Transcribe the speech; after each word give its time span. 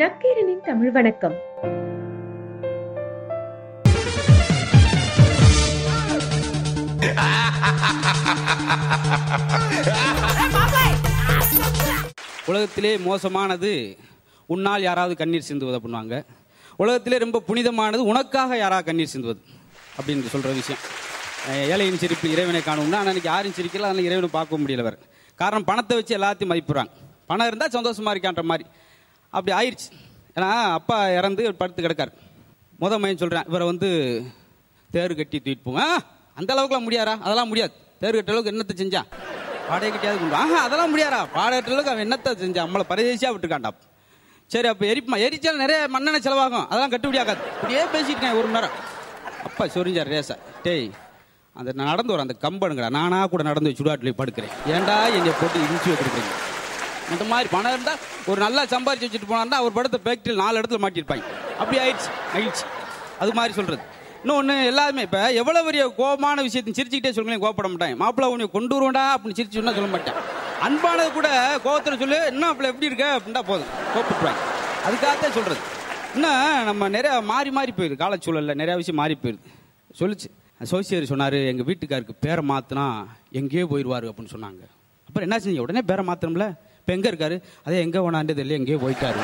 நக்கீரனின் 0.00 0.62
தமிழ் 0.66 0.90
வணக்கம். 0.96 1.34
உலகத்திலே 12.46 12.92
மோசமானது 13.06 13.70
உன்னால் 14.46 14.86
யாராவது 14.88 15.14
கண்ணீர் 15.20 15.46
சிந்துவது 15.48 15.78
அப்படின்வாங்க 15.78 16.16
உலகத்திலே 16.82 17.18
ரொம்ப 17.24 17.42
புனிதமானது 17.48 18.04
உனக்காக 18.12 18.58
யாராவது 18.64 18.88
கண்ணீர் 18.88 19.12
சிந்துவது 19.14 19.40
அப்படின்னு 19.98 20.32
சொல்கிற 20.34 20.52
விஷயம். 20.60 20.82
ஏழையின் 21.74 22.02
சிரிப்பு 22.02 22.32
இறைவனை 22.34 22.62
காணும்னா 22.70 23.00
ஆனால் 23.02 23.14
எனக்கு 23.14 23.32
யாரும் 23.34 23.56
சிரிக்கல 23.60 23.88
அதனால் 23.90 24.08
இறைவனை 24.08 24.30
பார்க்க 24.38 24.60
முடியல 24.64 24.84
வேறு. 24.88 24.98
காரணம் 25.42 25.68
பணத்தை 25.70 25.96
வச்சு 26.00 26.18
எல்லாத்தையும் 26.18 26.52
மதிப்புறாங்க. 26.54 26.92
பணம் 27.30 27.48
இருந்தால் 27.50 27.76
சந்தோஷமா 27.78 28.12
இருக்கான்ற 28.16 28.44
மாதிரி. 28.50 28.66
அப்படி 29.34 29.52
ஆயிடுச்சு 29.58 29.88
ஏன்னா 30.36 30.50
அப்பா 30.78 30.96
இறந்து 31.18 31.42
படுத்து 31.60 31.84
கிடக்கார். 31.86 32.12
முத 32.82 32.98
மையன் 33.02 33.20
சொல்கிறேன் 33.22 33.46
இவரை 33.50 33.66
வந்து 33.72 33.88
தேர் 34.90 35.14
கட்டி 35.20 35.38
தூக்கிட்டு 35.38 35.66
போங்க. 35.68 35.82
அந்த 36.38 36.50
அளவுக்குலாம் 36.54 36.86
முடியாரா 36.88 37.14
அதெல்லாம் 37.26 37.50
முடியாது. 37.52 37.74
தேர் 38.02 38.16
கட்ட 38.18 38.32
அளவுக்கு 38.32 38.52
என்னத்தை 38.54 38.74
செஞ்சான் 38.82 39.08
பாடைய 39.68 39.90
கட்டியாவது 39.92 40.18
கொண்டு 40.22 40.36
ஆஹா 40.40 40.58
அதெல்லாம் 40.66 40.92
முடியாரா 40.94 41.20
பாடகட்ட 41.36 41.70
அளவுக்கு 41.72 41.92
அவன் 41.92 42.04
என்னத்தை 42.06 42.32
செஞ்சான் 42.42 42.66
நம்மளை 42.68 42.86
பரதேசியாக 42.90 43.32
விட்டுருக்காண்டா 43.34 43.72
சரி 44.52 44.68
அப்போ 44.72 44.84
எரிப்புமா 44.92 45.16
எரிச்சாலும் 45.26 45.62
நிறைய 45.64 45.78
மண்ணெண்ணெய் 45.94 46.24
செலவாகும். 46.26 46.66
அதெல்லாம் 46.70 46.92
கட்டுப்படியாகாது 46.92 47.40
இப்படியே 47.54 47.84
பேசிட்டு 47.94 48.28
ஒரு 48.40 48.48
நேரம். 48.56 48.76
அப்பா 49.48 49.64
சொரிஞ்சார் 49.76 50.12
ரேசா. 50.14 50.36
டேய் 50.66 50.88
அந்த 51.56 51.70
நடந்து 51.80 52.12
வர 52.14 52.24
அந்த 52.26 52.36
கம்பனுங்கடா. 52.44 52.90
நானா 52.98 53.18
கூட 53.32 53.42
நடந்து 53.48 53.76
சுடுகாட்டில் 53.78 54.18
படுக்கிறேன். 54.20 54.52
ஏன்டா 54.74 54.96
என்னை 55.18 55.32
போட்டு 55.40 55.64
இடிச்சு 55.66 55.90
வைக்கிறீங்க 55.92 56.32
அந்த 57.12 57.24
மாதிரி 57.32 57.48
பணம் 57.56 57.74
இருந்தால் 57.74 58.00
ஒரு 58.30 58.38
நல்லா 58.44 58.62
சம்பாரிச்சு 58.72 59.06
வச்சுட்டு 59.06 59.28
போனாருந்தா 59.32 59.58
அவர் 59.62 59.76
படத்தை 59.76 59.98
ஃபேக்ட்ரியில் 60.04 60.42
நாலு 60.44 60.60
இடத்துல 60.60 60.80
மாட்டியிருப்பாங்க. 60.84 61.24
அப்படி 61.60 61.76
ஆயிடுச்சு 61.84 62.10
ஆயிடுச்சு. 62.36 62.64
அது 63.22 63.32
மாதிரி 63.38 63.54
சொல்றது. 63.58 63.82
இன்னொன்று 64.22 64.54
எல்லாருமே 64.70 65.02
இப்போ 65.06 65.20
எவ்வளோ 65.40 65.60
பெரிய 65.66 65.82
கோபமான 65.98 66.42
விஷயத்தையும் 66.46 66.78
சிரிச்சுக்கிட்டே 66.78 67.12
சொல்லுங்களேன் 67.16 67.42
கோபப்பட 67.44 67.68
மாட்டேன் 67.72 68.00
மாப்பிள்ள 68.02 68.28
உன்னை 68.34 68.48
கொண்டு 68.56 68.74
வருவேண்டா 68.76 69.04
அப்படின்னு 69.14 69.38
சிரிச்சு 69.40 69.58
சொன்னா 69.60 69.74
சொல்ல 69.78 69.90
மாட்டேன். 69.94 70.18
அன்பானது 70.66 71.10
கூட 71.18 71.28
கோபத்தில் 71.66 72.00
சொல்லு 72.02 72.18
இன்னும் 72.32 72.50
அப்படி 72.52 72.70
எப்படி 72.72 72.88
இருக்க? 72.90 73.06
அப்படின்னா 73.18 73.42
போதும். 73.50 73.70
கோபப்படுவாங்க 73.94 74.42
அதுக்காகத்தான் 74.86 75.36
சொல்றது. 75.38 75.60
இன்னும் 76.16 76.66
நம்ம 76.70 76.88
நிறையா 76.96 77.14
மாறி 77.32 77.50
மாறி 77.58 77.72
போயிடுது 77.78 78.02
காலச்சூழலில் 78.02 78.58
நிறையா 78.62 78.76
விஷயம் 78.82 79.00
மாறி 79.02 79.16
போயிடுது 79.22 79.54
சொல்லுச்சு. 80.00 80.28
சோசியர் 80.72 81.10
சொன்னார் 81.12 81.34
எங்கள் 81.52 81.66
வீட்டுக்காருக்கு 81.70 82.14
பேரை 82.26 82.42
மாற்றினா 82.50 82.84
எங்கேயோ 83.40 83.66
போயிடுவார் 83.72 84.06
அப்படின்னு 84.10 84.34
சொன்னாங்க. 84.36 84.62
அப்புறம் 85.08 85.26
என்ன 85.26 85.36
செஞ்சீங்க? 85.42 85.64
உடனே 85.66 85.82
பேரை 85.90 86.04
மாற்றணும்ல 86.10 86.46
இப்போ 86.86 86.96
எங்கே 86.98 87.10
இருக்காரு? 87.10 87.36
அதே 87.66 87.76
எங்கே 87.84 88.00
போனான்றது 88.02 88.42
இல்லை 88.42 88.54
எங்கேயோ 88.58 88.76
போயிட்டாரு. 88.82 89.20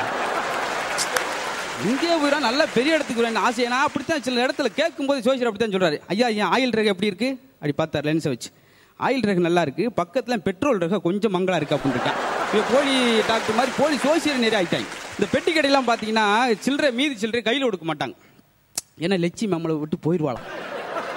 இங்கே 1.90 2.14
போயிடா 2.22 2.38
நல்ல 2.46 2.62
பெரிய 2.76 2.96
இடத்துக்கு 2.96 3.22
வேணும் 3.24 3.44
ஆசை 3.48 3.66
நான் 3.72 3.84
அப்படித்தான் 3.88 4.24
சில 4.26 4.40
இடத்துல 4.46 4.68
கேட்கும்போது 4.78 5.20
ஜோசியர் 5.26 5.48
அப்படித்தான் 5.48 5.74
சொல்றாரு. 5.74 5.98
ஐயா 6.12 6.28
என் 6.38 6.50
ஆயில் 6.54 6.74
ரேகை 6.78 6.90
எப்படி 6.92 7.08
இருக்கு? 7.10 7.28
அப்படி 7.58 7.74
பார்த்தார் 7.80 8.06
லென்ஸை 8.08 8.30
வச்சு. 8.32 8.50
ஆயில் 9.06 9.22
ரேகை 9.28 9.42
நல்லா 9.46 9.62
இருக்கு. 9.66 9.84
பக்கத்தில் 10.00 10.42
பெட்ரோல் 10.48 10.80
ரேகை 10.84 11.00
கொஞ்சம் 11.06 11.34
மங்களா 11.36 11.58
இருக்கு? 11.60 11.76
அப்படின்னு 11.78 12.00
இப்போ 12.48 12.64
போலி 12.72 12.96
டாக்டர் 13.30 13.56
மாதிரி 13.60 13.74
போலி 13.78 13.98
சோசியல் 14.06 14.42
நிறைய 14.46 14.60
ஆயிட்டாங்க. 14.62 14.90
இந்த 15.18 15.28
பெட்டி 15.34 15.52
கடையெல்லாம் 15.58 15.88
பார்த்தீங்கன்னா 15.90 16.26
சில்லறை 16.66 16.90
மீதி 16.98 17.14
சில்லறை 17.22 17.44
கையில் 17.50 17.68
கொடுக்க 17.68 17.88
மாட்டாங்க. 17.92 18.14
ஏன்னா 19.04 19.18
லட்சி 19.26 19.50
நம்மளை 19.54 19.78
விட்டு 19.84 19.98
போயிடுவாளாம் 20.08 20.50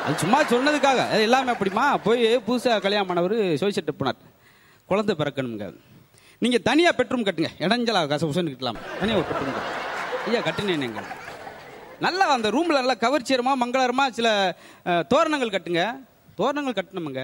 அது 0.05 0.21
சும்மா 0.25 0.41
சொன்னதுக்காக. 0.53 1.01
அது 1.15 1.25
எல்லாமே 1.29 1.55
அப்படிமா 1.55 1.87
போய் 2.07 2.23
புதுசாக 2.47 2.79
கல்யாணம் 2.87 3.11
பண்ணவர் 3.11 3.37
சோசியல்கிட்ட 3.63 3.97
போனார். 4.03 4.21
குழந்தை 4.93 5.15
பிறக்கணுங்க 5.23 5.73
நீங்கள் 6.43 6.63
தனியாக 6.69 6.93
பெட்ரூம் 6.99 7.25
கட்டுங்க. 7.27 7.51
இடைஞ்சலா 7.65 8.01
உசன் 8.31 8.51
கட்டலாம். 8.53 8.79
தனியாக 8.99 9.21
ஒரு 9.21 9.27
பெட்ரூம் 9.31 9.51
ஐயா 10.27 10.39
ஐயா 10.41 10.41
கட்டினேங்க 10.47 11.01
நல்லா 12.05 12.25
அந்த 12.37 12.49
ரூமில் 12.55 12.79
நல்லா 12.79 12.95
கவர்ச்சியரமா 13.03 13.51
மங்களகரமா 13.63 14.05
சில 14.17 14.29
தோரணங்கள் 15.11 15.53
கட்டுங்க. 15.55 15.83
தோரணங்கள் 16.39 16.77
கட்டணுமுங்க. 16.79 17.21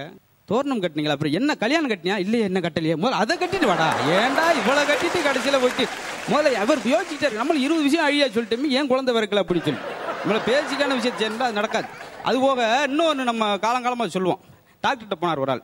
தோரணம் 0.50 0.80
கட்டினீங்களா? 0.82 1.14
அப்புறம் 1.16 1.36
என்ன 1.38 1.54
கல்யாணம் 1.54 1.90
கட்டினியா? 1.90 2.16
இல்லையே 2.24 2.44
என்ன 2.44 2.60
கட்டலையே. 2.60 2.94
முதல்ல 3.02 3.20
அதை 3.22 3.34
கட்டிட்டு 3.42 3.66
வாடா. 3.66 3.88
ஏன்டா 4.16 4.44
இவ்வளோ 4.60 4.82
கட்டிட்டு 4.90 5.18
கடைசியில் 5.26 5.60
போயிட்டு? 5.64 5.84
முதல்ல 6.30 6.52
அவர் 6.64 6.80
யோசிச்சுட்டாரு. 6.94 7.34
நம்ம 7.40 7.54
இருபது 7.54 7.82
விஷயம் 7.82 8.06
அழியா 8.06 8.26
சொல்லிட்டு 8.36 8.70
ஏன் 8.78 8.90
குழந்தை 8.92 9.14
பிறக்கல 9.14 9.42
அப்படின்னு 9.44 9.66
சொல்லி. 9.68 9.82
நம்மளை 10.22 10.40
பேசிக்கான 10.50 10.96
விஷயம் 11.00 11.20
சேர்ந்தா 11.22 11.46
அது 11.48 11.58
நடக்காது. 11.60 11.86
அது 12.22 12.40
போக 12.40 12.84
இன்னொன்று 12.88 13.24
நம்ம 13.30 13.54
காலங்காலமாக 13.66 14.14
சொல்லுவோம். 14.16 14.42
டாக்டர்கிட்ட 14.84 15.18
போனார் 15.20 15.42
ஒரு 15.44 15.52
ஆள். 15.54 15.62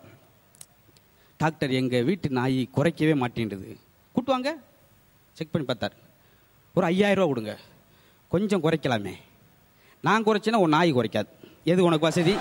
டாக்டர் 1.43 1.73
எங்கள் 1.79 2.05
வீட்டு 2.09 2.29
நாய் 2.39 2.57
குறைக்கவே 2.77 3.15
மாட்டேன்டுது 3.23 3.69
கூட்டுவாங்க 4.15 4.51
செக் 5.39 5.53
பண்ணி 5.53 5.67
பார்த்தார். 5.67 5.95
ஒரு 6.77 6.87
ஐயாயிரரூவா 6.87 7.27
கொடுங்க. 7.31 7.53
கொஞ்சம் 8.33 8.63
குறைக்கலாமே. 8.65 9.13
நான் 10.07 10.25
குறைச்சேன்னா 10.29 10.61
உன் 10.65 10.75
நாய் 10.77 10.91
குறைக்காது. 10.97 11.31
எது 11.73 11.85
உனக்கு 11.89 12.09
வசதி? 12.09 12.35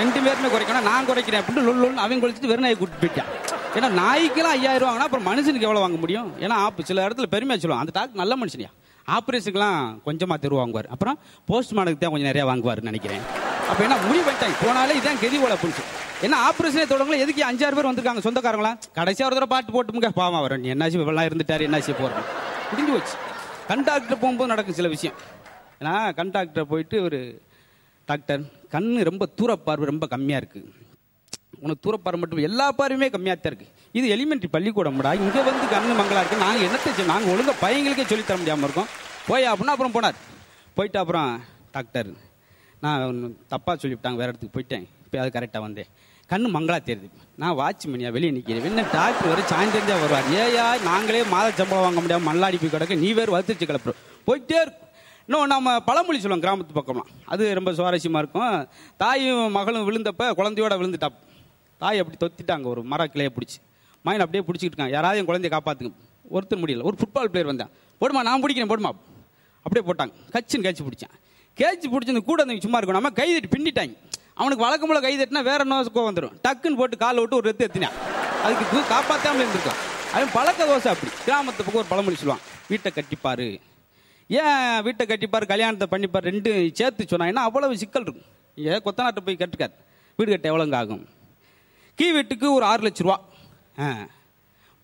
ரெண்டு 0.00 0.18
பேருமே 0.24 0.48
குறைக்கணும் 0.54 0.88
நான் 0.90 1.08
குறைக்கிறேன் 1.10 1.40
அப்படின்னு 1.42 1.64
லொல் 1.68 1.80
லொல்னு 1.82 2.04
அவன் 2.06 2.22
குறைச்சிட்டு 2.24 2.50
வெறும் 2.52 2.66
நாயை 2.66 2.78
கூட்டிட்டு 2.80 3.02
போயிட்டான். 3.04 3.30
ஏன்னா 3.76 3.88
நாய்க்கெல்லாம் 4.00 4.56
ஐயாயிரம் 4.58 4.88
வாங்கினா 4.88 5.06
அப்புறம் 5.08 5.28
மனுஷனுக்கு 5.30 5.68
எவ்வளோ 5.68 5.84
வாங்க 5.84 5.98
முடியும்? 6.04 6.28
ஏன்னா 6.44 6.56
ஆப் 6.64 6.82
சில 6.90 7.06
இடத்துல 7.08 7.28
பெருமையாக 7.34 7.60
சொல்லுவாங்க. 7.62 7.84
அந்த 7.86 7.94
டாக்டர் 7.98 8.22
நல்ல 8.22 8.36
மனுஷனியா. 8.42 8.72
ஆப்ரேஷனுக்குலாம் 9.16 10.02
கொஞ்சமாக 10.08 10.40
தெரு 10.40 10.60
வாங்குவார். 10.60 10.90
அப்புறம் 10.96 11.18
போஸ்ட்மானுக்கு 11.50 12.02
தான் 12.02 12.14
கொஞ்சம் 12.14 12.30
நிறையா 12.30 12.46
வாங்குவார்னு 12.50 12.90
நினைக்கிறேன். 12.90 13.22
அப்போ 13.70 13.80
என்ன 13.86 13.96
முடிவு 14.08 14.24
பண்ணிட்டாங்க 14.26 14.58
போனாலே 14.66 14.98
இதான் 15.00 15.22
கெதி 15.24 15.38
ஓல 15.46 15.56
புரிச்சு 15.62 15.84
என்ன 16.22 16.48
ஆப்ரேஷனே 16.48 16.88
தொடங்கல? 16.88 17.18
எதுக்கு 17.18 17.52
அஞ்சாறு 17.52 17.74
பேர் 17.74 17.86
வந்திருக்காங்க? 17.86 18.18
சொந்தக்காரங்களா? 18.18 18.78
கடைசியாக 18.92 19.36
ஒரு 19.36 19.46
தடவை 19.46 19.46
பாட்டு 19.46 19.82
போட்டுமுங்க. 19.82 20.08
பாவம் 20.08 20.38
அவர் 20.38 20.60
என்னாச்சு 20.60 20.98
இவெல்லாம் 20.98 21.30
இருந்துட்டாரு. 21.30 21.64
என்னாச்சு 21.64 21.94
போகிறோம் 21.98 22.22
முடிஞ்சு 22.70 22.92
போச்சு. 22.92 23.16
கண் 23.66 23.82
டாக்டர் 23.82 24.18
போகும்போது 24.18 24.48
நடக்கும் 24.48 24.74
சில 24.74 24.88
விஷயம். 24.88 25.16
ஏன்னா 25.80 26.14
கண் 26.14 26.30
டாக்டர் 26.30 26.66
போயிட்டு 26.66 27.02
ஒரு 27.02 27.42
டாக்டர் 28.06 28.40
கண்ணு 28.70 29.04
ரொம்ப 29.04 29.26
தூர 29.26 29.56
பார்வை 29.56 29.86
ரொம்ப 29.86 30.06
கம்மியாக 30.10 30.36
இருக்கு. 30.36 30.72
உனக்கு 31.60 31.90
தூரப்பார்வை 31.90 32.18
மட்டும் 32.18 32.38
எல்லா 32.38 32.72
பார்வையுமே 32.72 33.08
கம்மியாக 33.10 33.40
தான் 33.40 33.52
இருக்கு. 33.52 33.68
இது 33.92 34.16
எலிமெண்ட்ரி 34.16 34.44
பள்ளிக்கூடம்டா. 34.52 35.14
இங்கே 35.14 35.40
வந்து 35.40 35.66
கண்ணு 35.66 36.00
மங்களா 36.00 36.18
இருக்கு. 36.18 36.36
நாங்கள் 36.36 36.68
என்னத்தை 36.68 37.00
செய்- 37.00 37.04
நாங்கள் 37.04 37.32
ஒழுங்காக 37.32 37.58
பையங்களுக்கே 37.58 38.06
சொல்லித் 38.06 38.26
தர 38.26 38.36
முடியாமல் 38.36 38.62
இருக்கோம். 38.62 38.86
போய் 39.26 39.42
அப்படின்னா 39.42 39.64
அப்புறம் 39.64 39.94
போனார். 39.94 40.14
போயிட்டு 40.74 40.98
அப்புறம் 40.98 41.42
டாக்டர் 41.72 42.06
நான் 42.80 43.00
தப்பாக 43.50 43.78
சொல்லிவிட்டாங்க. 43.82 44.14
வேற 44.14 44.26
இடத்துக்கு 44.26 44.60
போயிட்டேன். 44.60 44.86
இப்போ 45.04 45.20
அது 45.20 45.40
கரெக்டாக 45.40 45.60
வந்தேன். 45.60 45.86
கண்ணு 46.30 46.48
மங்களா 46.56 46.78
தெரியுது. 46.86 47.10
நான் 47.36 47.56
வாட்ச்மேனியா 47.58 48.10
வெளியே 48.10 48.30
நிற்கிறேன் 48.30 48.64
என்ன 48.64 48.84
டாக்டர் 48.92 49.28
வர 49.28 49.40
சாயந்தரம் 49.42 49.90
தான் 49.90 50.00
வருவார். 50.00 50.28
ஏயா 50.30 50.82
நாங்களே 50.82 51.24
மாத 51.24 51.50
சம்பளம் 51.50 51.84
வாங்க 51.84 52.00
முடியாமல் 52.00 52.28
மல்லாடி 52.28 52.56
போய் 52.60 52.72
கிடக்கு. 52.72 52.98
நீ 52.98 53.12
வேறு 53.12 53.38
வளர்த்துச்சு 53.38 53.68
கிளப்புறோம் 53.70 53.98
போயிட்டே 54.26 54.58
இருக்கும். 54.64 54.86
இன்னும் 55.26 55.46
நம்ம 55.46 55.80
பழமொழி 55.80 56.20
சொல்லுவோம் 56.20 56.44
கிராமத்து 56.44 56.76
பக்கம்லாம். 56.78 57.08
அது 57.24 57.54
ரொம்ப 57.54 57.72
சுவாரஸ்யமாக 57.72 58.18
இருக்கும். 58.18 58.68
தாயும் 58.96 59.50
மகளும் 59.50 59.86
விழுந்தப்ப 59.88 60.30
குழந்தையோட 60.38 60.74
விழுந்துட்டாப். 60.82 61.16
தாய் 61.78 61.98
அப்படி 61.98 62.16
தொத்திட்டாங்க. 62.20 62.62
ஒரு 62.62 62.82
மர 62.82 63.06
கிளையை 63.06 63.34
பிடிச்சி. 63.34 63.58
மயன் 64.04 64.24
அப்படியே 64.24 64.44
பிடிச்சிக்கிட்டு 64.48 64.76
இருக்காங்க. 64.76 64.92
யாராவது 64.92 65.18
என் 65.18 65.26
குழந்தைய 65.26 65.54
காப்பாற்றுங்க 65.54 65.92
ஒருத்தர் 66.36 66.62
முடியல. 66.62 66.82
ஒரு 66.82 66.96
ஃபுட்பால் 67.00 67.30
பிளேயர் 67.32 67.46
வந்தேன். 67.46 67.70
போடுமா 68.00 68.22
நான் 68.22 68.42
பிடிக்கிறேன் 68.42 68.72
போடுமா. 68.72 68.90
அப்படியே 69.62 69.92
போட்டாங்க. 69.92 70.12
கச்சின்னு 70.32 70.66
கேட்சி 70.66 70.84
பிடிச்சேன். 70.84 71.14
கேச்சு 71.56 71.86
பிடிச்சது 71.92 72.20
கூட 72.20 72.42
அந்த 72.42 72.56
சும்மா 72.60 72.78
இருக்கணும். 72.78 72.98
நம்ம 73.00 73.10
கை 73.10 73.40
தட்டி 73.40 73.48
பின்னிட்டாங்க. 73.56 73.94
அவனுக்கு 74.40 74.64
வழக்கம் 74.66 74.90
போல 74.90 75.00
கை 75.04 75.14
தட்டினா 75.20 75.42
வேற 75.50 75.60
என்ன 75.66 75.82
கோவம் 75.94 76.08
வந்துடும் 76.10 76.34
டக்குன்னு 76.46 76.78
போட்டு 76.80 76.96
காலை 77.04 77.18
விட்டு 77.22 77.38
ஒரு 77.40 77.48
ரத்து 77.50 77.66
எத்தினான் 77.68 77.96
அதுக்கு 78.46 78.82
காப்பாற்றாமல் 78.92 79.42
இருந்திருக்கான் 79.44 79.80
அவன் 80.14 80.30
பழக்க 80.36 80.60
தோசை 80.68 80.88
அப்படி. 80.92 81.10
கிராமத்து 81.24 81.62
பக்கம் 81.64 81.80
ஒரு 81.82 81.90
பழமொழி 81.92 82.16
சொல்லுவான். 82.20 82.44
வீட்டை 82.70 82.90
கட்டிப்பாரு. 82.98 83.48
ஏன் 84.40 84.82
வீட்டை 84.86 85.04
கட்டிப்பார்? 85.10 85.46
கல்யாணத்தை 85.52 85.86
பண்ணிப்பார்? 85.92 86.26
ரெண்டு 86.30 86.50
சேர்த்து 86.78 87.08
சொன்னாங்கன்னா 87.10 87.44
அவ்வளவு 87.48 87.80
சிக்கல் 87.82 88.04
இருக்கும். 88.06 88.28
நீங்கள் 88.58 88.82
கொத்தநாட்டை 88.86 89.22
போய் 89.26 89.40
கட்டுக்காது 89.42 89.74
வீடு 90.18 90.30
கட்ட 90.32 90.46
எவ்வளோங்க 90.52 90.78
ஆகும் 90.82 91.02
கீ 91.98 92.06
வீட்டுக்கு 92.16 92.46
ஒரு 92.56 92.64
ஆறு 92.70 92.82
லட்ச 92.86 93.02
ரூபா. 93.06 93.18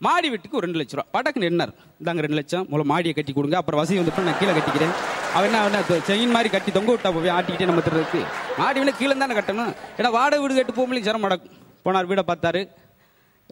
மாடி 0.07 0.29
வீட்டுக்கு 0.33 0.59
ஒரு 0.59 0.67
ரெண்டு 0.67 0.81
லட்ச 0.81 0.95
ரூபா. 0.99 1.07
படக்குன்னு 1.17 1.49
எண்ணார் 1.51 1.73
இந்தாங்க 2.01 2.23
ரெண்டு 2.27 2.39
லட்சம். 2.41 2.65
முதல்ல 2.71 2.91
மாடியை 2.93 3.15
கட்டி 3.19 3.33
கொடுங்க. 3.39 3.57
அப்புறம் 3.61 3.81
வசதி 3.83 3.99
வந்துட்டு 4.01 4.27
நான் 4.29 4.41
கீழே 4.41 4.55
கட்டிக்கிறேன். 4.57 4.95
அவன் 5.37 5.49
என்ன 5.49 5.61
அவன 5.63 5.99
செயின் 6.09 6.33
மாதிரி 6.35 6.49
கட்டி 6.55 6.71
தொங்க 6.77 6.91
விட்டா 6.93 7.11
போய் 7.15 7.35
ஆட்டிக்கிட்டே 7.37 7.67
நம்ம 7.71 7.83
திருறதுக்கு 7.87 8.21
மாடி 8.59 8.93
கீழே 8.99 9.15
தானே 9.23 9.35
கட்டணும். 9.39 9.73
ஏன்னா 9.99 10.11
வாடகை 10.17 10.41
வீடு 10.43 10.59
கட்டு 10.59 10.75
போகும்போது 10.79 11.07
சிரமம் 11.09 11.27
நடக்கும். 11.29 11.55
போனார் 11.85 12.09
வீடை 12.11 12.25
பார்த்தாரு. 12.31 12.61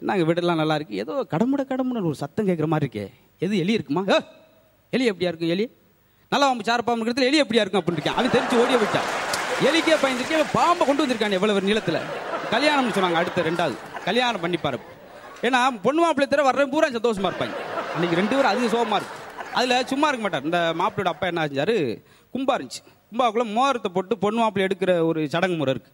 நாங்கள் 0.07 0.27
வீடெல்லாம் 0.29 0.61
நல்லா 0.61 0.75
இருக்கு. 0.79 0.95
ஏதோ 1.03 1.13
கடமுட 1.33 1.61
கடமுட 1.71 1.99
ஒரு 2.09 2.17
சத்தம் 2.21 2.47
கேட்குற 2.47 2.67
மாதிரி 2.73 2.87
இருக்கே. 2.87 3.05
எது 3.45 3.53
எலி 3.63 3.73
இருக்குமா? 3.77 4.03
ஏ 4.13 4.17
எலி 4.95 5.05
எப்படியா 5.11 5.31
இருக்கும் 5.31 5.53
எலி? 5.55 5.65
நல்லா 6.31 6.45
அவன் 6.47 6.67
சாரப்பாம்பு 6.69 7.03
இருக்கிறதுல 7.03 7.29
எலி 7.31 7.41
எப்படியா 7.43 7.63
இருக்கும் 7.63 7.81
அப்படின்னு 7.81 7.99
இருக்கேன். 7.99 8.17
அவன் 8.19 8.35
தெரிஞ்சு 8.35 8.61
ஓடிய 8.63 8.77
விட்டான் 8.83 9.09
எலிக்கே 9.67 9.97
பயந்துருக்கேன் 10.03 10.53
பாம்பை 10.57 10.83
கொண்டு 10.87 11.03
வந்திருக்கான் 11.03 11.37
எவ்வளவு 11.39 11.67
நீளத்தில் 11.69 11.99
கல்யாணம்னு 12.53 12.95
சொன்னாங்க 12.97 13.19
அடுத்த 13.21 13.41
ரெண்டாவது. 13.49 13.75
கல்யாணம் 14.07 14.43
பண்ணிப்பாரு. 14.45 14.79
ஏன்னா 15.47 15.59
பொண்ணு 15.85 16.01
மாப்பிள்ளை 16.01 16.27
தர 16.31 16.43
வர்ற 16.49 16.65
பூரா 16.73 16.87
சந்தோஷமா 16.97 17.29
இருப்பாங்க. 17.31 17.57
அன்னைக்கு 17.95 18.19
ரெண்டு 18.21 18.35
பேரும் 18.35 18.51
அதிக 18.53 18.67
சோகமா 18.75 18.97
இருக்கும். 18.99 19.21
அதுல 19.57 19.75
சும்மா 19.91 20.07
இருக்க 20.09 20.23
மாட்டார் 20.25 20.47
இந்த 20.49 20.59
மாப்பிள்ளையோட 20.79 21.11
அப்பா 21.13 21.27
என்ன 21.31 21.47
செஞ்சாரு 21.49 21.77
கும்பா 22.33 22.55
இருந்துச்சு 22.57 22.81
கும்பாக்குள்ள 23.11 23.45
மோதிரத்தை 23.57 23.91
போட்டு 23.95 24.15
பொண்ணு 24.23 24.41
மாப்பிள்ளை 24.41 24.67
எடுக்கிற 24.69 24.93
ஒரு 25.09 25.21
சடங்கு 25.33 25.57
முறை 25.59 25.73
இருக்கு 25.75 25.91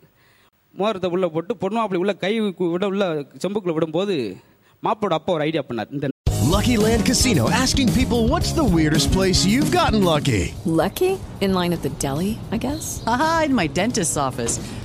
மோதிரத்தை 0.73 1.09
உள்ள 1.15 1.27
போட்டு 1.35 1.53
பொண்ணு 1.63 1.79
மாப்பிள்ளை 1.79 2.01
உள்ள 2.03 2.13
கை 2.23 2.31
கு- 2.59 2.71
விட 2.73 2.85
உள்ள 2.91 3.05
செம்புக்குள்ள 3.43 3.75
விடும்போது 3.77 4.15
மாப்பிளோட 4.83 5.15
அப்பா 5.19 5.33
ஒரு 5.37 5.45
ஐடியா 5.49 5.63
பண்ணார் 5.69 5.93
இந்த 5.97 6.15
Lucky 6.51 6.75
Land 6.77 7.01
Casino 7.07 7.43
asking 7.57 7.89
people 7.93 8.21
what's 8.29 8.51
the 8.53 8.65
weirdest 8.75 9.09
place 9.11 9.39
you've 9.45 9.71
gotten 9.73 10.01
lucky? 10.05 10.39
Lucky? 10.79 11.09
In 11.41 11.51
line 11.53 11.73
at 11.73 11.83
the 11.83 11.91
deli, 12.03 12.29
I 12.49 12.59
guess? 12.59 12.85
Aha, 13.07 13.27
in 13.47 13.53
my 13.53 13.67
dentist's 13.71 14.17
office. 14.19 14.53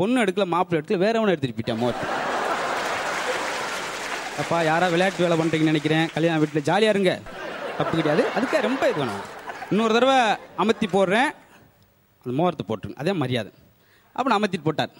பொண்ணு 0.00 0.22
எடுக்கல 0.24 0.46
மாப்பிள்ளை 0.54 0.78
எடுத்து 0.78 1.02
வேறவனை 1.04 1.22
ஒன்று 1.24 1.34
எடுத்துட்டு 1.34 1.58
போயிட்டேன் 1.58 1.82
மோர். 1.82 1.98
அப்பா 4.42 4.58
யாரா 4.70 4.86
விளையாட்டு 4.94 5.24
வேலை 5.24 5.36
பண்றீங்கன்னு 5.40 5.72
நினைக்கிறேன். 5.72 6.06
கல்யாணம் 6.14 6.40
வீட்டில் 6.42 6.66
ஜாலியா 6.68 6.92
இருங்க. 6.94 7.12
தப்பு 7.78 7.94
கிடையாது. 7.96 8.22
அதுக்கே 8.36 8.60
ரொம்ப 8.68 8.82
இது 8.90 8.98
வேணும் 9.00 9.22
இன்னொரு 9.70 9.92
தடவை 9.96 10.18
அமர்த்தி 10.62 10.86
போடுறேன். 10.86 11.30
அந்த 12.24 12.32
மோகரத்தை 12.38 12.64
போட்டுருங்க. 12.68 12.98
அதே 13.02 13.12
மரியாதை. 13.22 13.52
அப்புறம் 14.12 14.36
அமர்த்திட்டு 14.38 14.66
போட்டார். 14.68 14.92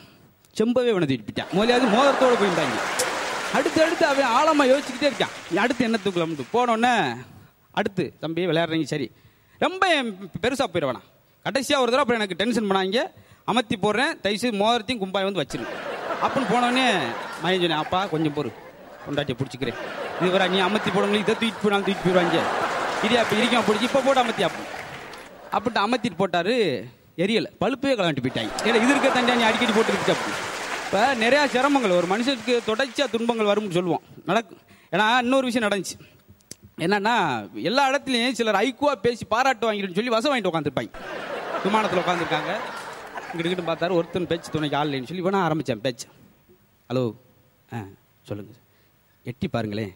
செம்பவே 0.59 0.91
இவனை 0.93 1.07
தூக்கிட்டு 1.11 1.27
போயிட்டான். 1.29 1.51
முதலாவது 1.59 1.87
மோதிரத்தோட 1.95 2.35
போயிருந்தாங்க. 2.41 2.77
அடுத்து 3.57 3.79
அடுத்து 3.87 4.07
அவன் 4.13 4.31
ஆழமா 4.39 4.65
யோசிச்சுக்கிட்டே 4.73 5.09
இருக்கான். 5.11 5.35
நீ 5.51 5.57
அடுத்து 5.65 5.85
என்ன 5.89 5.99
தூக்கலாம்னு 6.05 6.47
போனோடனே 6.57 6.95
அடுத்து 7.81 8.05
தம்பி 8.21 8.47
விளையாடுறீங்க 8.47 8.89
சரி. 8.95 9.09
ரொம்ப 9.59 9.93
பெருசாக 10.43 10.71
போயிடுவானா. 10.73 11.03
கடைசியாக 11.47 11.85
ஒரு 11.85 11.93
தடவை 11.93 12.03
அப்புறம் 12.05 12.21
எனக்கு 12.21 12.41
டென்ஷன் 12.43 12.71
பண்ணாங்க 12.71 12.99
அமர்த்தி 13.51 13.77
போடுறேன் 13.85 14.13
தயவுசெய்து 14.25 14.61
மோதிரத்தையும் 14.63 15.03
கும்பாய் 15.03 15.27
வந்து 15.29 15.43
வச்சிரு. 15.43 15.65
அப்படின்னு 16.25 16.49
போனோடனே 16.53 16.87
மகன் 17.43 17.63
சொன்னேன் 17.65 17.83
அப்பா 17.85 18.01
கொஞ்சம் 18.15 18.35
பொறு. 18.39 18.51
கொண்டாட்டியை 19.05 19.37
பிடிச்சிக்கிறேன். 19.41 19.79
இது 20.21 20.31
வர 20.35 20.47
நீ 20.55 20.59
அமர்த்தி 20.69 20.91
போடணும் 20.97 21.23
இதை 21.25 21.35
தூக்கிட்டு 21.41 21.65
போனாலும் 21.65 21.87
தூக்கி 21.89 22.03
போயிடுவாங்க 22.07 22.39
இது 23.07 23.15
அப்போ 23.23 23.35
இருக்கான் 23.41 23.67
பிடிச்சி 23.69 23.87
இப்போ 23.89 24.01
போட்டு 24.07 24.23
அமர்த்தி 24.23 24.45
அப்போ 24.49 24.63
அப்படின்ட்டு 25.57 25.85
அமர்த்திட்டு 25.87 26.19
போட்டாரு 26.23 26.55
எரியலை. 27.25 27.49
பழுப்பே 27.63 27.95
கலந்துட்டு 27.99 28.25
போயிட்டாங்க. 28.25 28.53
ஏன்னா 28.67 28.79
இது 28.85 28.93
இருக்க 28.95 29.09
தண்டை 29.17 29.33
நீ 29.39 29.45
அடிக்கடி 29.49 29.73
போட்டுக்கிட்டு 29.77 30.15
அப்படி. 30.17 30.35
இப்போ 30.85 31.01
நிறையா 31.23 31.43
சிரமங்கள் 31.55 31.97
ஒரு 32.01 32.09
மனுஷனுக்கு 32.13 32.55
தொடர்ச்சியாக 32.69 33.11
துன்பங்கள் 33.15 33.51
வரும்னு 33.51 33.77
சொல்லுவோம். 33.79 34.05
நடக்கும் 34.31 34.61
ஏன்னா 34.95 35.07
இன்னொரு 35.25 35.47
விஷயம் 35.49 35.67
நடந்துச்சு. 35.67 35.97
என்னன்னா 36.85 37.15
எல்லா 37.71 37.83
இடத்துலையும் 37.91 38.37
சிலர் 38.39 38.61
ஐக்குவா 38.65 38.93
பேசி 39.07 39.25
பாராட்டு 39.33 39.67
வாங்கிடுன்னு 39.69 39.99
சொல்லி 39.99 40.15
வசம் 40.17 40.31
வாங்கிட்டு 40.33 40.53
உட்காந்துருப்பாங்க 40.53 40.93
விமானத்தில் 41.65 42.03
உட்காந்துருக்காங்க 42.05 42.53
இங்கிட்டு 43.37 43.65
பார்த்தாரு 43.67 43.93
ஒருத்தன் 43.93 44.27
பேச்சு 44.27 44.51
துணைக்கு 44.51 44.77
ஆள் 44.77 44.89
இல்லைன்னு 44.89 45.07
சொல்லி 45.07 45.23
இவனா 45.23 45.41
ஆரம்பித்தேன் 45.47 45.81
பேச்சு. 45.81 46.07
ஹலோ? 46.89 47.15
ஆ 47.75 47.79
சொல்லுங்க 48.23 48.53
எட்டி 49.23 49.49
பாருங்களேன். 49.49 49.93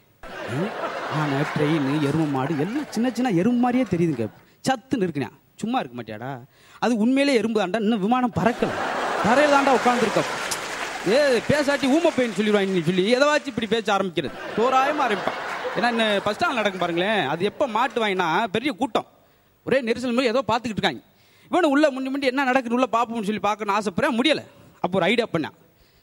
ம்? 0.57 0.69
ஆனை 1.17 1.39
ட்ரெயின் 1.55 2.01
எருமை 2.01 2.27
மாடு 2.27 2.59
எல்லாம் 2.59 2.85
சின்ன 2.89 3.11
சின்ன 3.11 3.31
எறும்பு 3.31 3.59
மாதிரியே 3.59 3.85
தெரியுதுங்க. 3.93 4.27
சத்துன்னு 4.67 5.05
இருக்குண்ணா. 5.05 5.29
சும்மா 5.55 5.79
இருக்க 5.79 6.01
மாட்டியாடா. 6.01 6.31
அது 6.79 6.97
உண்மையிலே 6.97 7.37
எறும்பு 7.37 7.59
தாண்டா. 7.61 7.81
இன்னும் 7.81 7.99
விமானம் 7.99 8.33
பறக்கல. 8.35 8.71
தரையில் 9.23 9.55
தாண்டா 9.55 9.73
உட்காந்துருக்கோம் 9.79 10.31
ஏ 11.09 11.17
பேசாட்டி 11.39 11.87
ஊமை 11.95 12.11
பெயின் 12.15 12.37
சொல்லிடுவாங்க 12.37 12.83
சொல்லி. 12.83 13.15
எதாச்சும் 13.15 13.51
இப்படி 13.53 13.67
பேச 13.67 13.97
ஆரம்பிக்கிறது? 13.97 14.31
தோராயமாக 14.57 15.05
ஆரம்பிப்பான். 15.07 15.39
ஏன்னா 15.75 15.89
இன்னும் 15.89 16.07
ஃபஸ்ட் 16.07 16.39
ஸ்டாண்ட் 16.39 16.59
நடக்கும் 16.59 16.83
பாருங்களேன். 16.83 17.27
அது 17.27 17.45
எப்போ 17.45 17.67
மாட்டு 17.67 18.05
வாங்கினா 18.05 18.45
பெரிய 18.45 18.71
கூட்டம். 18.73 19.05
ஒரே 19.65 19.81
நெரிசல் 19.81 20.17
மாதிரி 20.17 20.33
ஏதோ 20.33 20.43
பார்த்துக்கிட்டு 20.47 20.79
இருக்காங்க. 20.79 21.01
இவனு 21.55 21.73
உள்ள 21.75 21.91
முன்னி 21.91 22.09
முன்னாடி 22.09 22.29
என்ன 22.31 22.43
நடக்குது 22.43 22.75
உள்ள 22.75 22.87
பார்ப்போம்னு 22.91 23.29
சொல்லி 23.29 23.39
பார்க்கணும்னு 23.39 23.79
ஆசைப்படுறேன். 23.79 24.17
முடியல. 24.19 24.41
அப்போ 24.81 24.97
ஒரு 24.97 25.05
ஐடியா 25.05 25.27
பண்ணேன். 25.33 25.55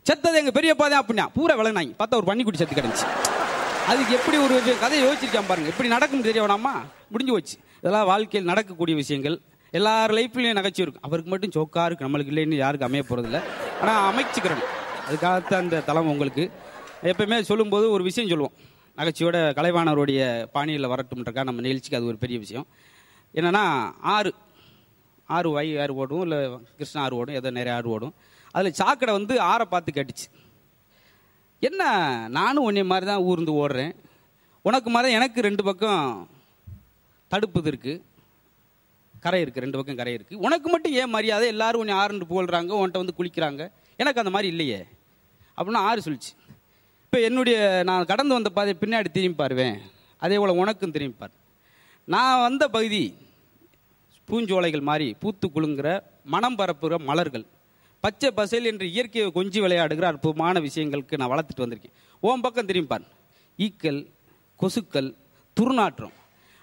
செத்தது 0.03 0.39
எங்க 0.39 0.61
பெரியப்பா 0.61 0.89
தான் 0.91 1.05
அப்படின்னா 1.05 1.27
பூரா 1.35 1.59
விளங்கினாங்க 1.59 1.93
பார்த்தா 1.99 2.15
ஒரு 2.21 2.27
பன்னிக்குட்டி 2.27 2.57
செத்து 2.57 2.81
கிடந்துச்சு. 2.81 3.07
அதுக்கு 3.87 4.15
எப்படி 4.15 4.37
ஒரு 4.37 4.77
கதையை 4.81 5.09
யோசிச்சிருக்கான் 5.09 5.49
பாருங்க. 5.49 5.71
எப்படி 5.71 5.89
நடக்கும் 5.89 6.23
தெரிய 6.23 6.43
வேணாமா 6.45 6.73
முடிஞ்சு 7.09 7.33
போச்சு. 7.33 7.57
இதெல்லாம் 7.79 8.07
வாழ்க்கையில் 8.07 8.51
நடக்கக்கூடிய 8.51 8.97
விஷயங்கள். 8.97 9.41
எல்லார் 9.71 10.13
லைஃப்லயும் 10.13 10.59
நகைச்சி 10.59 10.81
இருக்கும். 10.85 11.03
அவருக்கு 11.03 11.31
மட்டும் 11.31 11.55
சோக்கா 11.57 11.85
இருக்கு. 11.85 12.09
நம்மளுக்கு 12.09 12.33
இல்லைன்னு 12.35 12.55
யாருக்கு 12.55 12.87
அமைய 12.87 13.05
போறதில்ல. 13.09 13.43
ஆனா 13.81 14.13
அமைச்சுக்கிறேன் 14.13 14.63
அதுக்காகத்தான் 15.09 15.63
அந்த 15.65 15.81
தளம் 15.81 16.09
உங்களுக்கு. 16.09 16.51
எப்பயுமே 17.03 17.41
சொல்லும்போது 17.41 17.91
ஒரு 17.91 18.03
விஷயம் 18.03 18.31
சொல்லுவோம். 18.31 18.57
நகைச்சியோட 18.97 19.55
கலைவாணருடைய 19.59 20.47
பாணியில் 20.53 20.89
வரட்டும்ன்றக்கா 20.89 21.45
நம்ம 21.45 21.61
நிகழ்ச்சிக்கு 21.61 21.97
அது 21.97 22.07
ஒரு 22.07 22.17
பெரிய 22.17 22.39
விஷயம். 22.39 22.67
என்னன்னா 23.35 23.93
ஆறு. 24.01 24.35
ஆறு 25.27 25.51
வை 25.51 25.79
ஆறு 25.79 25.95
ஓடும் 25.95 26.21
இல்லை 26.21 26.51
கிருஷ்ணா 26.77 27.03
ஆறு 27.03 27.17
ஓடும் 27.17 27.35
ஏதோ 27.35 27.51
நிறைய 27.51 27.75
ஆறு 27.75 27.89
ஓடும். 27.89 28.15
அதில் 28.51 28.73
சாக்கடை 28.73 29.15
வந்து 29.15 29.35
ஆறை 29.35 29.63
பார்த்து 29.63 29.93
கேட்டுச்சு 29.95 30.29
என்ன 31.61 31.83
நானும் 32.29 32.65
உன்னை 32.65 32.85
மாதிரி 32.85 33.07
தான் 33.07 33.21
ஊர்ந்து 33.21 33.53
ஓடுறேன். 33.53 33.95
உனக்கு 34.63 34.91
மாதிரி 34.91 35.15
எனக்கு 35.15 35.41
ரெண்டு 35.41 35.65
பக்கம் 35.65 36.29
தடுப்புது 37.31 37.67
இருக்கு. 37.67 38.05
கரை 39.21 39.41
இருக்கு 39.41 39.61
ரெண்டு 39.61 39.77
பக்கம் 39.77 39.97
கரை 39.97 40.13
இருக்கு. 40.13 40.39
உனக்கு 40.39 40.69
மட்டும் 40.69 40.93
ஏன் 40.93 41.11
மரியாதை? 41.11 41.49
எல்லாரும் 41.49 41.81
உன்னை 41.81 41.95
ஆறுன்னு 41.95 42.31
புகழ்றாங்க 42.31 42.73
உன்கிட்ட 42.79 43.03
வந்து 43.03 43.15
குளிக்கிறாங்க. 43.19 43.71
எனக்கு 43.97 44.21
அந்த 44.21 44.31
மாதிரி 44.31 44.49
இல்லையே. 44.49 44.87
அப்படின்னு 45.57 45.75
ஆறு 45.75 46.03
சொல்லிச்சு. 46.05 46.31
இப்போ 47.05 47.21
என்னுடைய 47.21 47.83
நான் 47.85 48.05
கடந்து 48.05 48.35
வந்த 48.35 48.51
பாதை 48.51 48.77
பின்னாடி 48.81 49.05
திரும்பி 49.05 49.45
பாருவேன். 49.45 49.79
அதே 50.19 50.37
போல் 50.37 50.49
உனக்கும் 50.49 50.91
திரும்பி 50.91 51.17
பாரு. 51.19 51.33
நான் 52.05 52.41
வந்த 52.41 52.69
பகுதி 52.69 53.15
பூஞ்சோலைகள் 54.29 54.84
மாதிரி 54.91 55.06
பூத்து 55.22 55.46
குலுங்குற 55.55 55.88
மனம் 56.34 56.56
பரப்புகிற 56.58 56.98
மலர்கள். 57.10 57.44
பச்சை 58.05 58.29
பசேல் 58.38 58.69
என்று 58.70 58.86
இயற்கையை 58.94 59.26
கொஞ்சி 59.36 59.58
விளையாடுகிற 59.64 60.06
அற்புதமான 60.12 60.60
விஷயங்களுக்கு 60.67 61.19
நான் 61.20 61.32
வளர்த்துட்டு 61.32 61.64
வந்திருக்கேன். 61.64 61.94
ஓம் 62.29 62.44
பக்கம் 62.46 62.69
திரும்பிப்பான் 62.70 63.06
ஈக்கள் 63.58 64.00
கொசுக்கள் 64.62 65.10
துர்நாற்றம். 65.56 66.14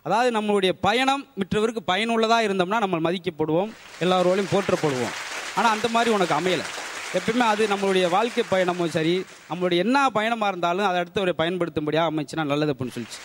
அதாவது 0.05 0.29
நம்மளுடைய 0.37 0.71
பயணம் 0.87 1.23
மற்றவருக்கு 1.39 1.81
பயனுள்ளதாக 1.91 2.47
இருந்தோம்னா 2.47 2.79
நம்ம 2.85 2.99
மதிக்கப்படுவோம் 3.07 3.71
எல்லாரோடையும் 4.03 4.51
போற்றப்படுவோம். 4.53 5.15
ஆனால் 5.57 5.73
அந்த 5.75 5.87
மாதிரி 5.95 6.09
உனக்கு 6.17 6.35
அமையலை. 6.39 6.67
எப்பயுமே 7.17 7.45
அது 7.53 7.63
நம்மளுடைய 7.73 8.05
வாழ்க்கை 8.15 8.43
பயணமும் 8.53 8.93
சரி 8.97 9.15
நம்மளுடைய 9.49 9.83
என்ன 9.85 9.97
பயணமாக 10.17 10.51
இருந்தாலும் 10.53 10.87
அதை 10.89 10.97
அடுத்தவரை 11.03 11.33
பயன்படுத்தும்படியாக 11.41 12.11
அமைச்சுன்னா 12.11 12.45
நல்லது 12.51 12.73
அப்படின்னு 12.73 12.97
சொல்லிச்சு. 12.97 13.19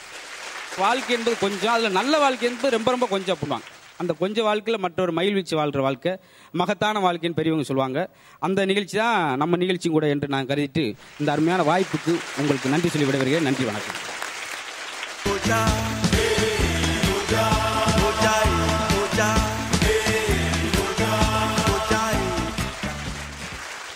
வாழ்க்கை 0.84 1.12
என்பது 1.16 1.36
கொஞ்சம் 1.44 1.74
அதில் 1.76 1.98
நல்ல 2.00 2.18
வாழ்க்கை 2.24 2.46
என்பது 2.50 2.76
ரொம்ப 2.76 2.90
ரொம்ப 2.94 3.06
கொஞ்சம் 3.14 3.34
அப்படிவாங்க 3.36 3.70
அந்த 4.02 4.12
கொஞ்ச 4.20 4.42
வாழ்க்கையில் 4.42 4.82
மற்றொரு 4.84 5.12
மகிழ்ச்சி 5.18 5.54
வாழ்கிற 5.58 5.82
வாழ்க்கை 5.86 6.12
மகத்தான 6.60 7.00
வாழ்க்கைன்னு 7.04 7.38
பெரியவங்க 7.38 7.66
சொல்லுவாங்க. 7.68 7.98
அந்த 8.46 8.60
நிகழ்ச்சி 8.70 8.96
தான் 8.98 9.36
நம்ம 9.42 9.56
நிகழ்ச்சியும் 9.62 9.96
கூட 9.96 10.06
என்று 10.14 10.28
நான் 10.34 10.48
கருதிட்டு 10.50 10.84
இந்த 11.20 11.28
அருமையான 11.34 11.62
வாய்ப்புக்கு 11.70 12.12
உங்களுக்கு 12.40 12.72
நன்றி 12.74 12.88
சொல்லி 12.94 13.08
விடைபெறுகிறேன். 13.08 13.48
நன்றி 13.48 13.64
வணக்கம். 13.70 13.98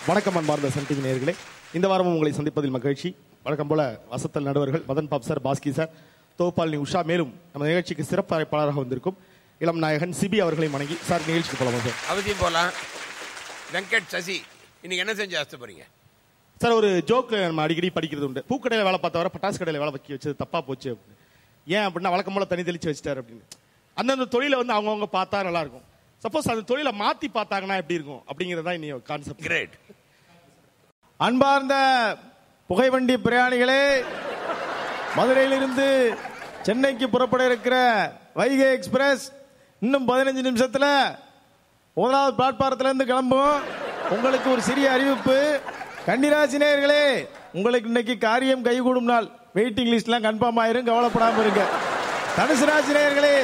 வணக்கம் 0.09 0.37
அன்பார்ந்த 0.39 0.69
சன் 0.75 0.87
டிவி 0.89 1.33
இந்த 1.77 1.87
வாரமும் 1.87 2.13
உங்களை 2.13 2.31
சந்திப்பதில் 2.37 2.75
மகிழ்ச்சி. 2.77 3.09
வழக்கம் 3.43 3.67
போல 3.71 3.81
வசத்தல் 4.13 4.47
நடுவர்கள் 4.47 4.83
Madhan 4.87 5.09
Bob 5.11 5.27
sir 5.27 5.41
Baski 5.47 5.71
sir 5.79 5.91
தோப்பாலினி 6.39 6.77
Usha 6.85 6.99
மேலும் 7.09 7.31
நம்ம 7.51 7.67
நிகழ்ச்சிக்கு 7.67 8.03
சிறப்பு 8.11 8.33
அழைப்பாளராக 8.35 8.81
வந்திருக்கும் 8.83 9.17
இளம் 9.61 9.79
நாயகன் 9.83 10.13
சிபி 10.19 10.37
அவர்களை 10.43 10.67
வணங்கி 10.73 10.95
சார் 11.07 11.25
நிகழ்ச்சிக்கு 11.27 11.57
போலாமா 11.59 11.79
சார்? 11.85 11.97
அவசியம் 12.11 12.41
போகலாம். 12.41 12.69
வெங்கட் 13.73 14.11
சசி 14.13 14.35
இன்னைக்கு 14.83 15.01
என்ன 15.05 15.13
செஞ்சு 15.19 15.35
ஆசை 15.39 15.57
போறீங்க? 15.61 15.83
சார் 16.61 16.71
ஒரு 16.71 16.89
ஜோக் 17.09 17.33
நம்ம 17.45 17.61
அடிக்கடி 17.61 17.89
படிக்கிறது 17.95 18.27
உண்டு. 18.29 18.43
பூக்கடையில் 18.49 18.87
வேலை 18.87 18.99
பார்த்தவரை 19.03 19.29
பட்டாசு 19.33 19.59
கடையில் 19.61 19.81
வேலை 19.83 19.91
வைக்க 19.95 20.15
வச்சது 20.15 20.35
தப்பா 20.35 20.61
போச்சு 20.61 20.89
அப்படின்னு. 20.93 21.17
ஏன் 21.67 21.85
அப்படின்னா 21.87 22.11
வழக்கம் 22.13 22.33
போல 22.33 22.45
தனி 22.45 22.61
தெளிச்சு 22.61 22.89
வச்சிட்டாரு 22.91 23.21
அப்படின்னு. 23.21 23.45
அந்தந்த 23.97 24.25
தொழிலை 24.35 24.57
வந்து 24.61 24.73
அவங்கவுங்க 24.77 25.07
பார்த்தா 25.17 25.43
நல்லா 25.43 25.59
இருக்கும் 25.59 25.85
சப்போஸ் 26.23 26.49
அந்த 26.53 26.63
தொழிலை 26.71 26.91
மாத்தி 27.01 27.27
பார்த்தாங்கன்னா 27.37 27.77
எப்படி 27.81 27.97
இருக்கும்? 27.99 28.23
அப்படிங்கறதா 28.29 28.73
இனி 28.79 28.89
கான்செப்ட் 29.11 29.45
கிரேட் 29.47 29.75
அன்பார்ந்த 31.19 31.75
புகைவண்டி 32.69 33.15
பிரயாணிகளே 33.27 33.81
மதுரையிலிருந்து 35.15 35.87
சென்னைக்கு 36.61 37.09
புறப்பட 37.09 37.45
இருக்கிற 37.45 37.75
வைகை 38.33 38.67
எக்ஸ்பிரஸ் 38.77 39.25
இன்னும் 39.79 40.07
பதினஞ்சு 40.07 40.41
நிமிஷத்துல 40.47 40.85
முதலாவது 41.93 42.33
பிளாட்பாரத்துல 42.37 42.87
இருந்து 42.87 43.05
கிளம்பும் 43.05 43.59
உங்களுக்கு 44.09 44.51
ஒரு 44.51 44.61
சிறிய 44.61 44.91
அறிவிப்பு. 44.91 45.59
கன்னிராசி 46.07 46.57
நேயர்களே 46.63 47.27
உங்களுக்கு 47.53 47.87
இன்னைக்கு 47.91 48.17
காரியம் 48.17 48.61
கைகூடும் 48.61 49.09
நாள். 49.11 49.27
வெயிட்டிங் 49.55 49.91
லிஸ்ட்லாம் 49.93 50.25
கன்ஃபார்ம் 50.25 50.59
ஆயிரும் 50.63 50.89
கவலைப்படாம 50.89 51.39
இருங்க. 51.43 51.63
தனுசு 52.37 52.65
ராசி 52.69 52.91
நேயர்களே 52.97 53.35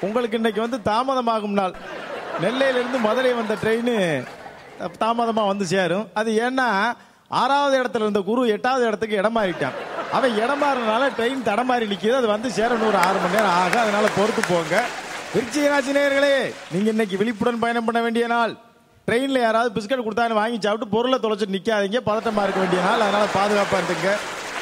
உங்களுக்கு 0.00 0.36
இன்னைக்கு 0.36 0.60
வந்து 0.60 0.78
தாமதமாகும் 0.90 1.58
நாள். 1.60 1.74
நெல்லையிலிருந்து 2.42 2.98
மதுரை 3.06 3.32
வந்த 3.32 3.56
ட்ரெயின் 3.62 3.92
தாமதமா 5.04 5.46
வந்து 5.52 5.66
சேரும். 5.66 6.08
அது 6.14 6.30
ஏன்னா 6.50 6.68
ஆறாவது 7.28 7.74
இடத்துல 7.82 8.06
இருந்த 8.06 8.20
குரு 8.20 8.48
எட்டாவது 8.48 8.86
இடத்துக்கு 8.86 9.20
இடமாறிட்டான் 9.22 9.76
அவன் 10.12 10.34
இடமாறினால 10.42 11.10
ட்ரெயின் 11.18 11.46
தடமாறி 11.48 11.86
நிற்கிது 11.92 12.16
அது 12.20 12.26
வந்து 12.34 12.48
சேரணும் 12.48 12.88
ஒரு 12.90 12.98
ஆறு 13.06 13.18
மணி 13.24 13.34
நேரம் 13.34 13.56
ஆகும் 13.62 13.84
அதனால 13.84 14.06
பொறுத்து 14.16 14.42
போங்க. 14.48 14.82
விருச்சிக 15.32 15.66
ராசி 15.70 15.92
நேயர்களே 15.96 16.36
நீங்க 16.72 16.88
இன்னைக்கு 16.92 17.16
விழிப்புடன் 17.20 17.58
பயணம் 17.62 17.84
பண்ண 17.84 18.00
வேண்டிய 18.04 18.26
நாள். 18.32 18.52
ட்ரெயின்ல 19.08 19.38
யாராவது 19.40 19.70
பிஸ்கட் 19.76 20.04
கொடுத்தாலும் 20.04 20.38
வாங்கி 20.38 20.58
சாப்பிட்டு 20.60 20.94
பொருளை 20.94 21.18
தொலைச்சிட்டு 21.24 21.56
நிக்காதீங்க 21.56 22.00
பதட்டமா 22.08 22.42
இருக்க 22.46 22.60
வேண்டிய 22.62 22.80
நாள். 22.86 23.02
அதனால 23.06 23.24
பாதுகாப்பா 23.36 23.76
இருந்துங்க. 23.80 24.10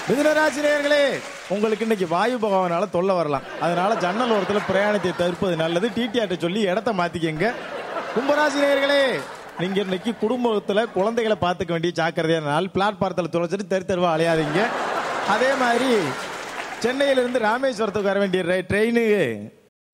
மிதுனராசி 0.08 0.60
நேயர்களே 0.66 1.02
உங்களுக்கு 1.54 1.84
இன்னைக்கு 1.86 2.06
வாயு 2.14 2.36
பகவானால 2.44 2.90
தொல்லை 2.90 3.14
வரலாம். 3.16 3.46
அதனால 3.60 3.94
ஜன்னல் 4.04 4.34
ஓரத்துல 4.36 4.60
பிரயாணத்தை 4.70 5.12
தவிர்ப்பது 5.16 5.56
நல்லது. 5.62 5.88
டிடிஆர்ட்ட 5.96 6.38
சொல்லி 6.38 6.60
இடத்த 6.70 6.92
மாத்திக்கங்க. 6.92 7.48
கும்பராசி 8.16 8.58
நேயர்களே 8.64 9.02
நீங்க 9.58 9.80
இன்னைக்கு 9.80 10.12
குடும்பத்துல 10.22 10.84
குழந்தைகளை 10.96 11.36
பார்த்துக்க 11.44 11.76
வேண்டிய 11.76 11.92
ஜாக்கிரதையான 12.00 12.50
நாள். 12.54 12.72
பிளாட்பாரத்தில் 12.74 13.34
தொலைச்சிட்டு 13.36 13.66
தெரு 13.74 13.86
தெருவா 13.90 14.10
அலையாதீங்க. 14.16 14.62
அதே 15.34 15.52
மாதிரி 15.62 15.92
சென்னையில 16.78 17.20
இருந்து 17.20 17.38
ராமேஸ்வரத்துக்கு 17.50 18.10
வர 18.12 18.18
வேண்டிய 18.18 18.42
train 18.72 19.00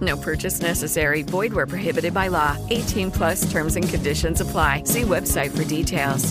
No 0.00 0.14
purchase 0.26 0.58
necessary. 0.60 1.22
Void 1.24 1.52
where 1.56 1.66
prohibited 1.66 2.12
by 2.14 2.28
law. 2.28 2.56
18 2.68 3.10
plus 3.18 3.36
terms 3.52 3.74
and 3.74 3.84
conditions 3.84 4.38
apply. 4.44 4.82
See 4.92 5.04
website 5.14 5.52
for 5.56 5.64
details. 5.64 6.22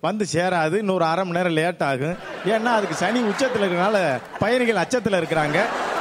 வந்து 0.00 0.26
சேராது. 0.32 0.74
இன்னொரு 0.74 1.04
அரை 1.04 1.24
மணி 1.24 1.36
நேரம் 1.36 1.52
லேட் 1.52 1.82
ஆகும். 1.82 2.16
ஏன்னா 2.44 2.62
அதுக்கு 2.62 2.94
சனி 2.94 3.20
உச்சத்தில் 3.22 3.62
இருக்கிறனால 3.62 4.18
பயணிகள் 4.38 4.76
அச்சத்தில் 4.76 5.12
இருக்கிறாங்க. 5.12 5.58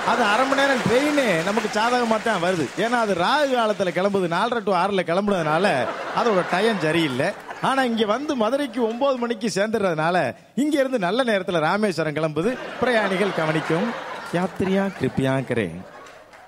அது 0.08 0.24
அரை 0.24 0.48
மணி 0.48 0.62
நேரம் 0.62 0.78
ட்ரெயின் 0.78 1.44
நமக்கு 1.44 1.70
சாதகமாக 1.72 2.22
தான் 2.24 2.44
வருது. 2.44 2.66
ஏன்னா 2.78 3.00
அது 3.06 3.14
ராகு 3.14 3.54
காலத்தில் 3.54 3.92
கிளம்புது. 3.92 4.34
நாலரை 4.36 4.64
டு 4.64 4.74
ஆறில் 4.74 5.04
கிளம்புனதுனால 5.04 5.86
அதோட 6.16 6.44
டைம் 6.52 6.80
சரியில்லை. 6.80 7.26
ஆனா 7.62 7.84
இங்க 7.84 8.06
வந்து 8.06 8.36
மதுரைக்கு 8.36 8.88
ஒன்பது 8.88 9.18
மணிக்கு 9.18 9.52
சேர்ந்துடுறதுனால 9.56 10.36
இங்க 10.56 10.80
இருந்து 10.80 11.00
நல்ல 11.00 11.24
நேரத்தில் 11.24 11.60
ராமேஸ்வரம் 11.60 12.14
கிளம்புது. 12.14 12.58
பிரயாணிகள் 12.80 13.38
கவனிக்கும். 13.38 13.90
யாத்திரியா 14.34 14.90
கிருப்பியா 15.02 15.46
கரே. 15.52 15.70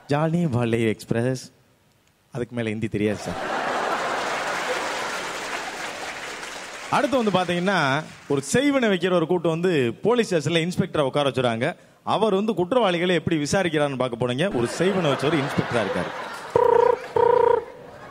ஜாலி 0.07 0.41
பாலே 0.55 0.87
எக்ஸ்பிரஸ் 0.87 1.51
அதுக்கு 2.33 2.55
மேல 2.55 2.69
ஹிந்தி 2.69 2.87
தெரியாது 2.87 3.17
சார் 3.17 3.39
அடுத்து 6.89 7.23
வந்து 7.23 7.31
பாத்தீங்கன்னா 7.39 8.03
ஒரு 8.27 8.41
செய்வனை 8.53 8.87
வைக்கிற 8.93 9.11
ஒரு 9.11 9.27
கூட்டம் 9.27 9.51
வந்து 9.51 9.93
போலீஸ் 9.93 10.35
ஸ்டேஷன்ல 10.35 10.61
இன்ஸ்பெக்டரை 10.65 10.99
உட்கார 10.99 11.29
வச்சுறாங்க. 11.29 11.75
அவர் 12.03 12.33
வந்து 12.33 12.53
குற்றவாளிகளை 12.53 13.15
எப்படி 13.15 13.37
விசாரிக்கிறான்னு 13.37 13.97
பார்க்க 13.97 14.27
போனீங்க. 14.27 14.55
ஒரு 14.55 14.67
செய்வனை 14.77 15.09
வச்சவர் 15.13 15.41
இன்ஸ்பெக்டரா 15.43 15.83
இருக்காரு. 15.85 16.11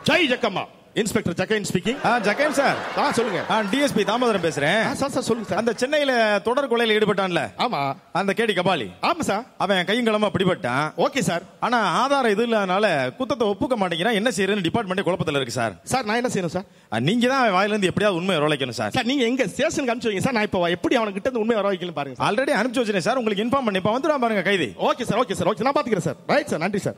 Jai 0.03 0.29
Jakkamma! 0.31 0.65
Inspector 1.01 1.35
ஜக்கைன் 1.39 1.65
speaking 1.69 1.99
ஜக்கைன் 2.27 2.55
sir 2.57 2.77
ஆ 3.01 3.03
சொல்லுங்க. 3.17 3.41
டிஎஸ்பி 3.73 4.03
தாமோதரன் 4.09 4.43
பேசுறேன். 4.45 4.79
சார் 5.01 5.13
சார் 5.15 5.25
சொல்லுங்க 5.27 5.47
சார் 5.51 5.59
அந்த 5.61 5.71
சென்னையில 5.81 6.13
தொடர் 6.47 6.67
கொலையில 6.71 6.95
ஈடுபட்டான்ல? 6.97 7.41
ஆமா. 7.65 7.81
அந்த 8.19 8.31
கேடி 8.39 8.53
கபாலி. 8.57 8.87
ஆமா 9.09 9.23
சார் 9.29 9.43
அவன் 9.65 9.85
கையும் 9.89 10.07
களமா 10.09 10.29
பிடிபட்டான். 10.35 10.85
ஓகே 11.05 11.21
சார் 11.29 11.43
ஆனா 11.67 11.79
ஆதாரம் 12.01 12.33
இது 12.35 12.45
இல்லாதனால 12.47 12.85
குத்தத்தை 13.19 13.47
ஒப்புக்க 13.53 13.77
மாட்டேங்கிறான். 13.81 14.17
என்ன 14.19 14.29
செய்யறதுன்னு 14.37 14.67
டிபார்ட்மெண்ட் 14.67 15.05
குழப்பத்துல 15.09 15.41
இருக்கு 15.41 15.57
சார் 15.59 15.75
சார் 15.93 16.05
நான் 16.09 16.19
என்ன 16.21 16.31
செய்யணும் 16.35 16.55
சார் 16.57 16.67
நீங்க 17.09 17.25
தான் 17.33 17.41
அவன் 17.43 17.55
வாயில 17.57 17.73
இருந்து 17.75 17.91
எப்படியாவது 17.91 18.19
உண்மையை 18.21 18.39
வரவழைக்கணும் 18.39 18.79
சார் 18.81 18.93
சார் 18.97 19.09
நீங்க 19.11 19.25
எங்க 19.31 19.47
ஸ்டேஷனுக்கு 19.55 19.93
அனுப்பிச்சு 19.93 20.11
வைங்க 20.13 20.25
சார் 20.27 20.37
நான் 20.39 20.47
இப்போ 20.49 20.61
எப்படி 20.77 20.95
அவனுக்கு 21.01 21.19
கிட்ட 21.19 21.29
இருந்து 21.29 21.43
உண்மையை 21.45 21.59
வர 21.61 21.73
வைக்கணும் 21.73 21.99
பாருங்க 21.99 22.25
ஆல்ரெடி 22.29 22.53
அனுப்பிச்சு 22.59 22.81
வச்சிருக்கேன் 22.83 23.09
சார் 23.09 23.21
உங்களுக்கு 23.21 23.45
இன்ஃபார்ம் 23.47 23.67
பண்ணி 23.69 23.81
இப்ப 23.83 23.93
வந்துடுவான் 23.97 24.23
பாருங்க 24.25 24.45
கைதி. 24.51 24.69
Okay 24.89 25.05
sir 25.11 25.21
okay 25.23 25.37
sir 25.39 25.51
okay 25.53 25.67
நான் 25.67 25.77
பாத்துக்கிறேன் 25.77 26.07
சார் 26.09 26.19
ரைட் 26.33 26.51
சார் 26.53 26.63
நன்றி 26.65 26.81
சார் 26.87 26.97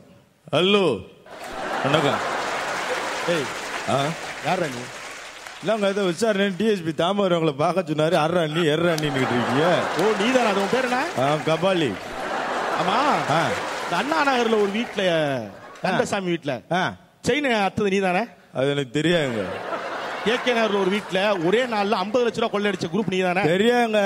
ஹலோ 0.56 0.86
வணக்கம். 1.84 2.20
ஏய் 3.34 3.46
யாரா 3.88 4.66
நீ? 4.66 4.82
இல்லங்க 5.62 5.90
இதை 5.90 6.04
விசாரணை? 6.04 6.46
டிஎஸ்பி 6.58 6.94
தாமரை 6.94 7.36
உங்களை 7.38 7.54
பார்க்க 7.54 7.82
சொன்னாரு. 7.82 8.14
எர்ற 8.72 8.88
அண்ணின்னு 8.94 9.20
இருக்கீங்க? 9.20 9.64
ஓ 10.00 10.12
நீதான்? 10.20 10.46
அது 10.46 10.60
உன் 10.60 10.72
பேர் 10.72 10.84
என்ன? 10.84 10.98
ஆ, 11.18 11.26
கபாலி. 11.46 11.90
ஆமா. 12.80 12.96
இந்த 13.84 13.96
அண்ணா 13.96 14.24
நகர்ல 14.24 14.56
ஒரு 14.60 14.70
வீட்ல 14.70 15.02
கந்தசாமி 15.82 16.26
வீட்ல. 16.26 16.52
ஆ. 16.72 16.82
செயின் 17.28 17.48
அத்தது 17.60 17.90
நீதானே? 17.90 18.22
அது 18.54 18.70
எனக்கு 18.70 19.00
தெரியாதுங்க. 19.00 19.44
கேகே 20.24 20.52
நகர்ல 20.54 20.80
ஒரு 20.80 20.90
வீட்ல 20.90 21.18
ஒரே 21.44 21.62
நாள்ல 21.64 21.94
50 22.02 22.24
லட்ச 22.26 22.36
ரூபா 22.36 22.52
கொள்ளையடிச்ச 22.52 22.88
குரூப் 22.88 23.14
நீதானே? 23.14 23.42
தெரியாங்க 23.44 23.98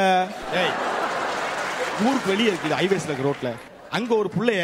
ஏய் 0.55 0.75
ஊருக்கு 2.07 2.31
வெளியே 2.31 2.51
இருக்குது 2.51 2.79
ஹைவேஸ்ல 2.81 3.11
இருக்க 3.11 3.29
ரோட்ல 3.29 3.51
அங்க 3.91 4.15
ஒரு 4.15 4.31
புள்ளைய 4.39 4.63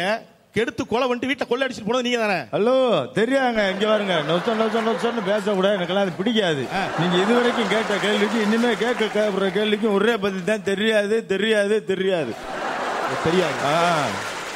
கெடுத்து 0.55 0.83
கொலை 0.89 1.05
பண்ணிட்டு 1.07 1.29
வீட்டுல 1.29 1.47
கொள்ளை 1.47 1.63
அடிச்சுட்டு 1.67 1.87
போனது 1.87 2.05
நீங்க 2.07 2.19
தானே? 2.23 2.37
ஹலோ 2.55 2.75
தெரியாங்க. 3.19 3.59
இங்க 3.73 3.85
பாருங்க. 3.91 4.15
நொச்ச 4.29 4.49
நொச்ச 4.61 4.83
நொச்சன்னு 4.87 5.23
பேசக்கூடாது. 5.31 5.75
எனக்கெல்லாம் 5.77 6.05
அது 6.05 6.13
பிடிக்காது. 6.19 6.63
நீங்க 6.99 7.15
இது 7.23 7.33
வரைக்கும் 7.39 7.71
கேட்ட 7.73 7.97
கேள்விக்கு 8.05 8.37
இனிமே 8.45 8.71
கேட்க 8.83 9.09
கேட்கிற 9.17 9.49
கேள்விக்கும் 9.57 9.97
ஒரே 9.99 10.15
பதில் 10.25 10.47
தான். 10.49 10.65
தெரியாது 10.71 11.17
தெரியாது 11.33 11.77
தெரியாது. 11.91 12.33
தெரியாது. 13.25 13.59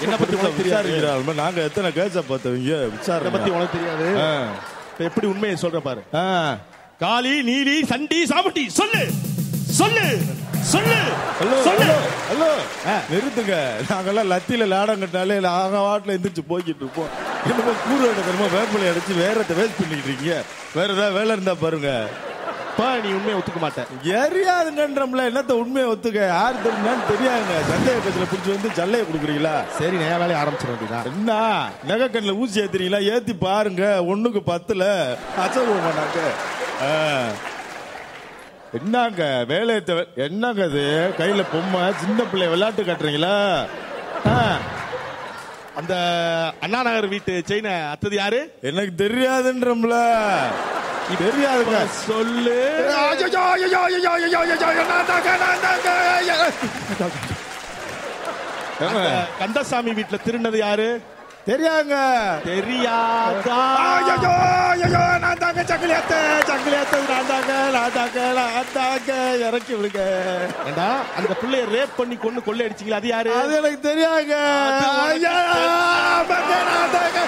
என்ன 0.06 0.16
பத்தி 0.20 0.36
உனக்கு 0.42 0.60
தெரியாது? 0.62 1.34
நாங்க 1.44 1.62
எத்தனை 1.70 1.90
கேஸ 2.00 2.24
பார்த்தவங்க 2.32 2.76
விசாரணை. 2.98 3.32
பத்தி 3.38 3.50
உனக்கு 3.58 3.78
தெரியாது? 3.78 4.08
எப்படி 5.08 5.28
உண்மையை 5.34 5.58
சொல்ற 5.64 5.80
பாரு. 5.88 6.04
காளி 7.04 7.34
நீலி 7.50 7.76
சண்டி 7.92 8.22
சாமுட்டி 8.32 8.64
சொல்லு. 8.80 9.04
சொல்லு. 9.80 10.08
சொல்லு. 10.62 10.96
ஹலோ 11.40 11.62
சொல்லு. 11.62 11.86
நிறுத்துங்க. 13.12 13.56
நாங்கெல்லாம் 13.90 14.32
லத்தியில 14.32 14.68
லாடம் 14.68 15.02
கட்டினாலே 15.02 15.40
நாங்க 15.40 15.78
வாட்டில் 15.78 16.18
எந்திரிச்சு 16.18 16.44
போய்கிட்டு 16.50 16.84
இருப்போம். 16.84 17.08
என்னமோ 17.50 17.72
கூறு 17.88 18.12
எடுக்கிறமோ 18.12 18.48
வேப்பிலை 18.56 18.90
அடிச்சு 18.90 19.16
வேறத்தை 19.16 19.58
வேஸ்ட் 19.58 19.80
பண்ணிட்டு 19.80 20.08
இருக்கீங்க. 20.08 20.44
வேற 20.74 20.94
ஏதாவது 20.94 21.12
வேலை 21.12 21.32
இருந்தா 21.32 21.54
பாருங்க. 21.54 22.08
பா 22.78 22.96
நீ 22.96 23.10
உண்மையை 23.12 23.42
ஒத்துக்க 23.42 23.60
மாட்ட. 23.62 23.86
எரியாதுங்கன்றம்ல 24.04 25.24
என்னத்த 25.30 25.52
உண்மையை 25.52 25.92
ஒத்துக்க? 25.92 26.26
யார் 26.26 26.62
தெரியுமான்னு 26.62 27.10
தெரியாதுங்க. 27.10 27.56
சந்தேக 27.72 27.98
பேச்சுல 28.06 28.28
பிடிச்சி 28.32 28.50
வந்து 28.50 28.70
சல்லையை 28.74 29.08
கொடுக்குறீங்களா? 29.08 29.64
சரி 29.80 29.96
நான் 29.96 30.20
வேலையை 30.20 30.44
ஆரம்பிச்சிட 30.44 30.70
வேண்டியதா 30.72 31.06
என்ன? 31.06 31.62
நகைக்கண்ணில் 31.88 32.38
ஊசி 32.38 32.62
ஏத்துறீங்களா? 32.62 33.14
ஏத்தி 33.14 33.34
பாருங்க. 33.34 33.84
ஒண்ணுக்கு 33.84 34.42
பத்துல. 34.46 34.86
மாட்டாங்க 35.38 36.20
ஆ. 36.82 36.90
என்னங்க 38.74 39.46
வேலையை 39.48 39.84
தவிர- 39.84 40.08
என்னங்க 40.16 40.66
இது? 40.66 41.14
கையில 41.18 41.44
பொம்மை 41.52 41.94
சின்ன 41.98 42.24
பிள்ளை 42.24 42.48
விளையாட்டு 42.48 42.84
கட்டுறீங்களா. 42.84 43.66
அந்த 45.76 45.96
அண்ணா 46.62 46.84
நகர் 46.84 47.08
வீட்டு 47.08 47.42
செயினை 47.46 47.72
அத்தது 47.74 48.16
யாரு? 48.16 48.54
எனக்கு 48.62 49.08
தெரியாதுன்றம்ல. 49.08 50.18
தெரியாதுங்க. 51.20 51.88
சொல்லு. 51.88 52.86
கந்தசாமி 59.40 59.92
வீட்டுல 59.92 60.20
திருநது 60.26 60.58
யாரு? 60.58 61.02
தெரியாங்க 61.48 61.96
தெரியாதா? 62.46 63.60
ஐயோ, 63.84 64.32
ஐயோ, 64.72 64.88
நான் 65.24 65.40
தாங்க 65.44 65.62
சங்கிலியாத்த 65.70 66.16
சங்கிலியாத்த 66.50 66.98
நான் 67.10 67.30
தாங்க 67.32 67.54
நான் 67.76 67.94
தாங்க 67.96 68.18
நான் 68.40 68.70
தாங்க. 68.74 69.12
இறக்கி 69.48 69.74
விடுங்க. 69.76 70.02
ஏண்டா 70.68 70.88
அந்த 71.20 71.34
பிள்ளைய 71.42 71.64
ரேப் 71.74 71.96
பண்ணி 72.00 72.16
கொண்டு 72.18 72.42
கொள்ளை 72.48 72.66
அடிச்சீங்களா? 72.68 73.00
அது 73.02 73.10
யாரு? 73.14 73.32
அது 73.40 73.56
எனக்கு 73.60 73.80
தெரியாங்க 73.88 74.34
ஐயா, 75.08 75.34
நான் 75.50 76.30
தாங்க, 76.32 76.54
நான் 76.70 76.94
தாங்க, 76.96 77.20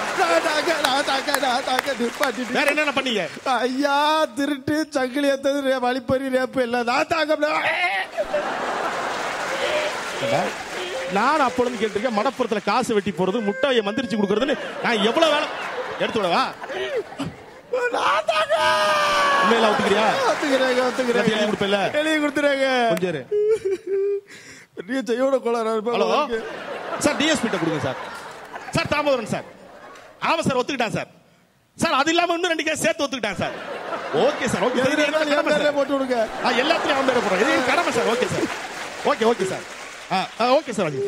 நான் 0.86 1.04
தாங்க, 1.08 1.32
நான் 1.46 1.66
தாங்க, 1.70 1.90
நிப்பாட்டிட்டு. 2.00 2.56
வேற 2.58 2.68
என்னென்ன 2.74 2.94
பண்ணீங்க? 2.98 3.24
ஐயா 3.58 3.98
திருட்டு 4.38 4.76
சங்கிலி 4.98 5.30
ஏத்தது 5.34 5.78
வழிப்பறி 5.86 6.34
ரேப்பு 6.38 6.62
இல்ல 6.68 6.82
நான் 6.92 7.10
தாங்க 7.14 7.32
நான் 11.16 11.46
அப்பொழுது 11.46 11.80
கேட்டிருக்கேன் 11.80 12.18
மடப்புறத்துல 12.18 12.60
காசு 12.68 12.94
வெட்டி 12.96 13.12
போறது 13.18 13.38
முட்டையை 13.48 13.80
மந்திரிச்சு 13.86 14.18
கொடுக்கறதுன்னு 14.18 14.56
நான் 14.84 15.04
எவ்வளவு 15.10 15.32
வேலை 15.34 15.48
எடுத்து 16.02 16.20
விடவா? 16.20 16.44
உண்மையில 19.42 19.68
ஒத்துக்கிறியா? 19.70 20.04
ஒத்துக்கிறேங்க 20.30 20.80
ஒத்துக்கிறேங்க. 20.88 21.30
எழுதி 21.32 21.46
கொடுப்பேல்ல? 21.50 21.78
எழுதி 22.00 22.16
கொடுத்துறேங்க. 22.24 22.66
கொஞ்சம் 22.92 23.10
இரு. 23.12 23.22
பெரிய 24.76 25.00
செய்யோட 25.10 25.36
கோளாறு 25.46 25.72
ஹலோ? 25.96 26.08
சார் 27.04 27.18
டிஎஸ்பி 27.20 27.46
கிட்ட 27.46 27.58
கொடுங்க 27.62 27.80
சார். 27.88 27.98
Sir 28.76 28.90
Damodaran 28.94 29.32
sir. 29.34 29.46
ஆமா 30.30 30.40
சார் 30.48 30.58
ஒத்துக்கிட்டான் 30.60 30.96
சார். 30.98 31.10
சார் 31.78 31.98
அது 32.00 32.10
இல்லாம 32.14 32.34
இன்னும் 32.38 32.52
ரெண்டு 32.54 32.66
கேஸ் 32.68 32.84
சேர்த்து 32.86 33.04
ஒத்துக்கிட்டான் 33.06 33.40
சார். 33.42 33.54
Okay 34.26 34.46
sir 34.54 34.64
okay. 34.68 34.80
போட்டு 35.78 35.94
விடுங்க? 35.98 36.18
எல்லாத்துலயும் 36.64 36.96
அவன் 36.98 37.08
பேரை 37.10 37.22
போடுறோம் 37.22 37.42
இது 37.44 37.52
என் 37.58 37.70
கடமை 37.70 37.92
sir? 37.98 38.10
Okay 38.14 38.28
sir. 38.34 38.48
Okay 39.12 39.26
okay 39.32 39.46
sir. 39.52 39.64
Okay 40.56 40.72
sir 40.78 40.88
okay 40.88 41.02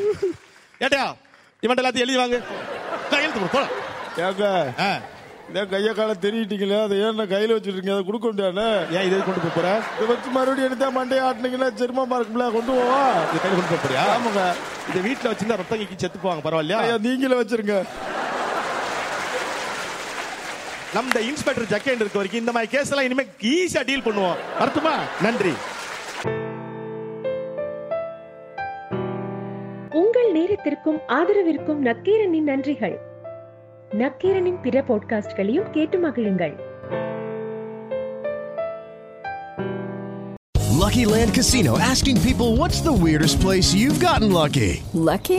ஏட்டையா 0.81 1.07
இவன் 1.63 1.81
எல்லாத்தையும் 1.81 2.07
எழுதி 2.07 2.21
வாங்க. 2.21 2.39
கையெழுத்து 3.11 3.51
போலாம். 3.55 3.75
ஏங்க 4.25 4.47
இதே 5.51 5.63
கைய 5.73 5.91
கால 5.97 6.13
தெரியிட்டீங்களே 6.25 6.77
அதை 6.85 6.97
ஏன் 7.05 7.19
நான் 7.21 7.31
கையில 7.33 7.57
வச்சிருக்கீங்க 7.57 7.95
அதை 7.95 8.05
கொடுக்க 8.05 8.27
முடியாதுண்ணே 8.29 8.69
ஏன் 8.97 9.07
இதை 9.09 9.17
கொண்டு 9.21 9.41
போய் 9.45 9.57
போற? 9.57 9.69
இதை 9.97 10.07
வச்சு 10.11 10.29
மறுபடியும் 10.37 10.69
எடுத்தா 10.69 10.87
மண்டையை 10.97 11.23
ஆட்டினீங்கன்னா 11.29 11.69
சிரமமா 11.81 12.19
இருக்கும்ல 12.19 12.47
கொண்டு 12.55 12.73
போவா? 12.79 13.01
இது 13.27 13.43
கையில 13.43 13.57
கொண்டு 13.59 13.73
போய் 13.73 13.83
போறியா? 13.85 14.05
ஆமாங்க. 14.15 14.45
இதை 14.91 15.01
வீட்டுல 15.09 15.31
வச்சிருந்தா 15.33 15.59
ரத்தம் 15.61 15.81
கீக்கி 15.83 15.97
செத்து 15.97 16.21
போவாங்க 16.25 16.45
பரவாயில்லையா? 16.47 16.81
ஐயா 16.85 16.97
நீங்களே 17.07 17.41
வச்சிருங்க. 17.41 17.77
நம்ம 20.97 21.21
இன்ஸ்பெக்டர் 21.29 21.71
ஜக்கேண்ட் 21.71 22.03
இருக்க 22.03 22.19
வரைக்கும் 22.21 22.43
இந்த 22.43 22.53
மாதிரி 22.57 22.71
கேஸ் 22.75 22.91
எல்லாம் 22.93 23.09
இனிமே 23.09 23.25
ஈஸியா 23.53 23.83
டீல் 23.89 24.07
பண்ணுவோம். 24.09 24.37
வரட்டுமா? 24.61 24.95
நன்றி. 25.27 25.55
உங்கள் 30.64 30.76
நேரத்திற்கும் 30.76 31.00
ஆதரவிற்கும் 31.16 31.80
நக்கீரனின் 31.87 32.47
நன்றிகள் 32.50 32.94
நக்கீரனின் 33.92 34.61
பிற 34.62 34.85
பாட்காஸ்ட்களையும் 34.88 35.71
கேட்டு 35.71 35.99
மகிழுங்கள் 36.04 36.56
Lucky 40.76 41.04
Land 41.06 41.30
Casino 41.37 41.73
asking 41.85 42.16
people 42.21 42.50
what's 42.61 42.80
the 42.87 42.94
weirdest 43.04 43.37
place 43.44 43.68
you've 43.80 44.00
gotten 44.00 44.30
lucky? 44.33 44.73
Lucky? 45.09 45.38